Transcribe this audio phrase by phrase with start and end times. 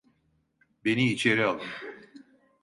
[0.85, 1.61] Beni içeri alın!